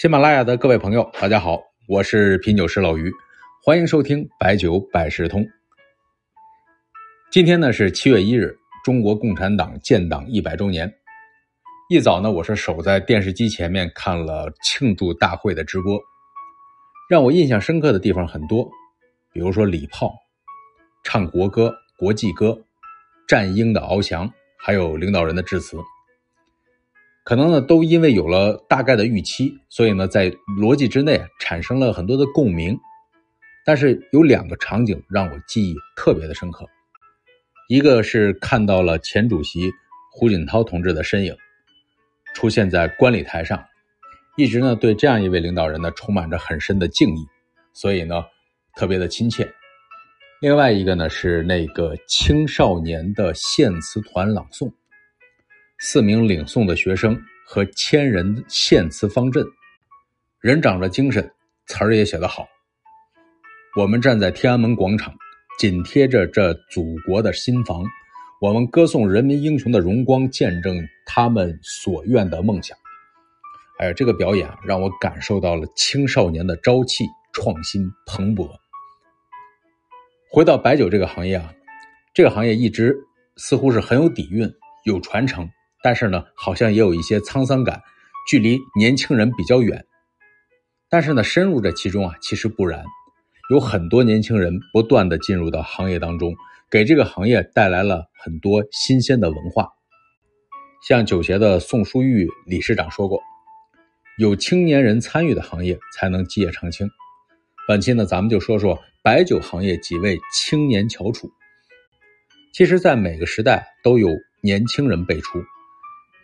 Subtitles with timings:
[0.00, 3.12] 喜马拉雅的各位朋友，大家好，我是品酒师老于，
[3.62, 5.46] 欢迎收听白酒百事通。
[7.30, 10.90] 今天呢是七月一日，中国共产党建党一百周年。
[11.90, 16.00] 一早呢，我是守在电视机前面看了庆祝大会的直播，
[17.06, 18.66] 让我印象深刻的地方很多，
[19.34, 20.14] 比如说礼炮、
[21.04, 22.58] 唱国歌、国际歌、
[23.28, 25.76] 战鹰的翱翔，还有领导人的致辞。
[27.24, 32.78] 可能呢，都因为有了大概的预期，所以呢，在逻辑之内产生了很多的共鸣。
[33.64, 36.66] 但是有两个场景让我记忆特别的深刻，
[37.68, 39.70] 一个是看到了前主席
[40.10, 41.36] 胡锦涛同志的身影
[42.34, 43.62] 出现在观礼台上，
[44.36, 47.26] 一直呢对这样一位领导人呢充满着很深的敬意，
[47.74, 48.24] 所以呢
[48.76, 49.48] 特别的亲切。
[50.40, 54.72] 另外一个呢是那个青少年的献词团朗诵。
[55.82, 59.42] 四名领诵的学生和千人献词方阵，
[60.38, 61.32] 人长着精神，
[61.68, 62.46] 词儿也写得好。
[63.74, 65.14] 我们站在天安门广场，
[65.58, 67.82] 紧贴着这祖国的心房，
[68.42, 72.76] 我们歌颂人民英雄的荣光，见证他们所愿的梦想。
[73.78, 78.50] 哎呀，这个表演让我感受到了青少年的朝气、创新、蓬勃。
[80.30, 81.54] 回到白酒这个行业啊，
[82.12, 82.94] 这个行业一直
[83.38, 84.46] 似乎是很有底蕴、
[84.84, 85.48] 有传承。
[85.82, 87.82] 但是呢，好像也有一些沧桑感，
[88.28, 89.84] 距离年轻人比较远。
[90.88, 92.84] 但是呢，深入这其中啊，其实不然，
[93.50, 96.34] 有很多年轻人不断的进入到行业当中，
[96.70, 99.68] 给这个行业带来了很多新鲜的文化。
[100.86, 103.20] 像酒协的宋书玉理事长说过
[104.18, 106.88] ：“有青年人参与的行业，才能基业长青。”
[107.68, 111.30] 本期呢，咱们就说说白酒行业几位青年翘楚。
[112.52, 114.08] 其实，在每个时代都有
[114.42, 115.40] 年轻人辈出。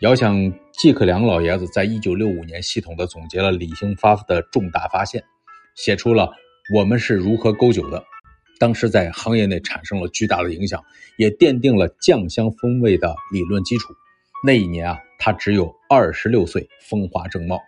[0.00, 5.24] 遥想季克良老爷子在一九六五年系统的总结了李兴发的重大发现，
[5.74, 6.30] 写出了
[6.74, 8.04] 我们是如何勾酒的，
[8.58, 10.84] 当时在行业内产生了巨大的影响，
[11.16, 13.94] 也奠定了酱香风味的理论基础。
[14.44, 17.58] 那一年啊，他只有二十六岁，风华正茂。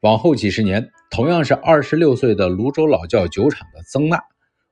[0.00, 4.18] 往后几十年，同样是二十六岁的泸州老窖酒厂的曾娜，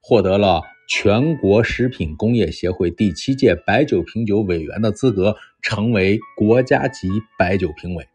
[0.01, 0.63] 获得了。
[0.87, 7.09] 全国食品工业协会第七届白酒评酒委员的资格，成为国家级
[7.39, 8.07] 白酒评委。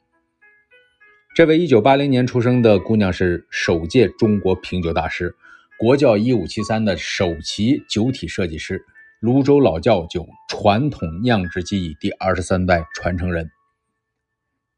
[1.33, 5.35] 这位一九八零年出生的姑娘是首届中国品酒大师，
[5.79, 8.85] 国窖一五七三的首席酒体设计师，
[9.19, 13.49] 泸州老窖酒传统酿制技艺第二十三代传承人。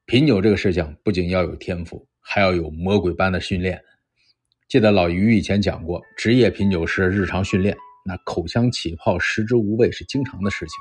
[0.05, 3.81] 品酒这个事情，不仅要有天赋，还要有魔鬼般的训练。
[4.71, 10.75] 记得老于以前讲过，职业品酒师日常训练，那口腔起泡、食之无味是经常的事情。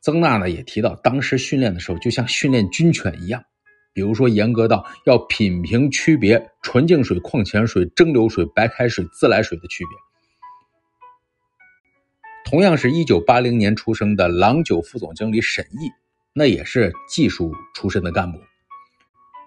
[0.00, 3.44] 曾娜呢也提到，当时训练的时候就像训练军犬一样，
[3.92, 9.98] 比如说严格到要品评区别纯净水、矿泉水、蒸馏水、白开水、自来水的区别。
[12.50, 15.90] 同样是一九八零年出生的郎酒副总经理沈毅，
[16.32, 18.38] 那也是技术出身的干部。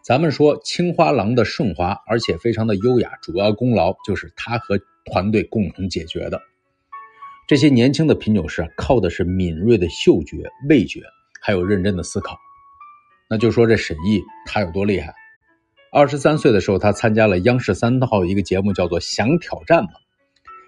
[0.07, 6.41] 咱们说青花郎的顺滑，而且非常的优雅，主要功劳就是他和团队共同解决的。
[7.45, 11.01] 这些年轻的品酒师靠的是敏锐的嗅觉、味觉，
[11.41, 12.37] 还有认真的思考。
[13.29, 15.13] 那就说这沈毅他有多厉害？
[15.91, 19.89] 二十三岁的时候，他参加了央视三套一个节目，叫做《想挑战吗》。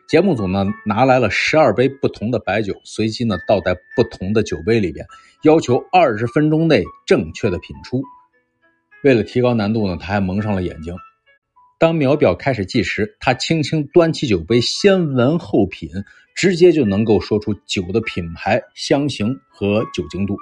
[0.09, 5.05] 节目组呢拿来了十二杯不同的白酒，随机呢倒在不同的酒杯里边，
[5.43, 8.03] 要求二十分钟内正确的品出。
[9.03, 10.93] 为了提高难度呢，他还蒙上了眼睛。
[11.79, 15.89] 当秒表开始计时，他轻轻端起酒杯，先闻后品，
[16.35, 20.35] 直接就能够说出酒的品牌、香型和酒精度。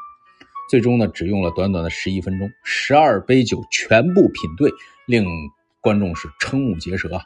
[0.71, 4.71] 最终呢，只用了短短的十一分钟，十二杯酒全部品对，
[5.05, 5.23] 令
[5.79, 7.21] 观众是瞠目结舌啊。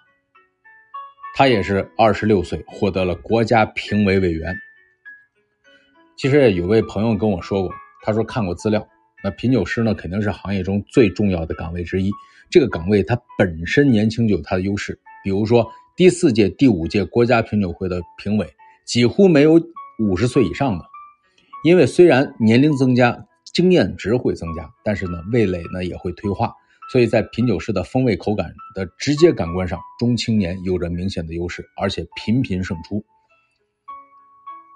[1.34, 4.54] 他也是二十六岁获得了国家评委委员。
[6.18, 7.74] 其实有位朋友跟我说过，
[8.04, 8.86] 他说看过资料。
[9.24, 12.12] 那品酒师呢，肯定是行业中最重要的岗位之一。
[12.50, 15.00] 这个岗位它本身年轻就有它的优势。
[15.24, 18.48] 比如说第四届、第五届国家品酒会的评委，
[18.86, 19.62] 几乎没有
[20.00, 20.86] 五十岁以上的。
[21.64, 26.52] 因为虽然年龄增加，经验值会增加，但是呢，味蕾呢也会退化。
[26.92, 33.06] 所以在品酒师的风味口感的直接感官上，中青年有着明显的优势，而且频频胜出。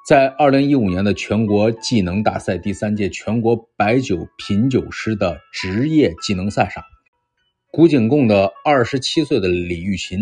[0.06, 6.84] 在二零一五年的全国技能大赛第三届全国白酒品酒师的职业技能赛上，
[7.72, 10.19] 古井贡的二十七岁的李玉琴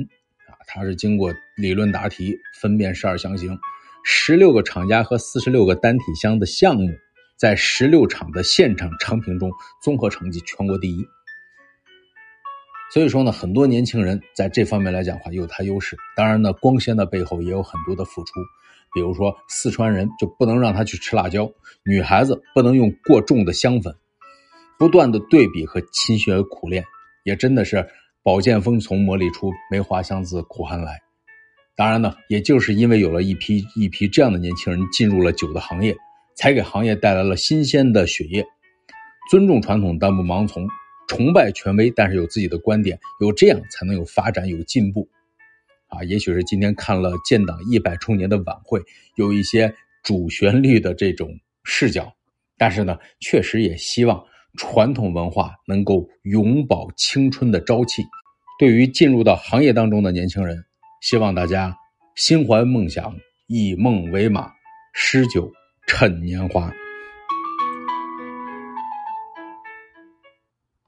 [0.47, 3.59] 啊，他是经过理论答题、分辨十二香型、
[4.05, 6.89] 十六个厂家和四十六个单体香的项目，
[7.35, 9.51] 在十六场的现场尝评中，
[9.83, 11.05] 综合成绩全国第一。
[12.93, 15.97] 所以说呢，很多年轻人在这方面来讲的话有他优势。
[16.15, 18.33] 当然呢，光鲜的背后也有很多的付出。
[18.93, 21.51] 比如说，四川人就不能让他去吃辣椒，
[21.83, 23.95] 女孩子不能用过重的香粉，
[24.77, 26.85] 不断的对比和勤学苦练，
[27.23, 27.83] 也真的是
[28.21, 31.01] 宝剑锋从磨砺出，梅花香自苦寒来。
[31.75, 35.97] 当然呢，也就是因为有了一批一批这样的年轻人进入了酒的行业，
[36.35, 38.45] 才给行业带来了新鲜的血液。
[39.31, 40.67] 尊重传统，但不盲从；
[41.07, 42.99] 崇拜权威，但是有自己的观点。
[43.19, 45.07] 有这样，才能有发展，有进步。
[45.87, 48.81] 啊，也许是今天看了建党一百周年的晚会，
[49.15, 49.73] 有一些
[50.03, 52.13] 主旋律的这种视角，
[52.57, 54.25] 但是呢，确实也希望
[54.57, 58.03] 传统文化能够永葆青春的朝气。
[58.57, 60.63] 对于进入到行业当中的年轻人，
[61.01, 61.75] 希望大家
[62.15, 63.15] 心怀梦想，
[63.47, 64.51] 以梦为马，
[64.93, 65.51] 诗酒
[65.85, 66.73] 趁年华。